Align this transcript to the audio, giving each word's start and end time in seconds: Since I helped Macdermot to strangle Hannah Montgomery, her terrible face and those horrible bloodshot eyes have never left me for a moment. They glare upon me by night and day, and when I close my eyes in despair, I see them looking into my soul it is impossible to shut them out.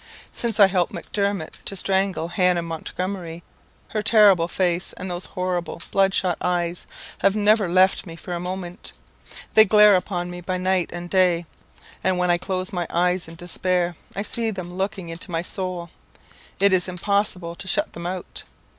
Since 0.33 0.59
I 0.59 0.65
helped 0.65 0.91
Macdermot 0.91 1.59
to 1.65 1.75
strangle 1.75 2.29
Hannah 2.29 2.63
Montgomery, 2.63 3.43
her 3.91 4.01
terrible 4.01 4.47
face 4.47 4.93
and 4.93 5.11
those 5.11 5.25
horrible 5.25 5.79
bloodshot 5.91 6.39
eyes 6.41 6.87
have 7.19 7.35
never 7.35 7.69
left 7.69 8.07
me 8.07 8.15
for 8.15 8.33
a 8.33 8.39
moment. 8.39 8.93
They 9.53 9.63
glare 9.63 9.95
upon 9.95 10.31
me 10.31 10.41
by 10.41 10.57
night 10.57 10.89
and 10.91 11.07
day, 11.07 11.45
and 12.03 12.17
when 12.17 12.31
I 12.31 12.39
close 12.39 12.73
my 12.73 12.87
eyes 12.89 13.27
in 13.27 13.35
despair, 13.35 13.95
I 14.15 14.23
see 14.23 14.49
them 14.49 14.73
looking 14.73 15.09
into 15.09 15.29
my 15.29 15.43
soul 15.43 15.91
it 16.59 16.73
is 16.73 16.87
impossible 16.87 17.53
to 17.53 17.67
shut 17.67 17.93
them 17.93 18.07
out. 18.07 18.41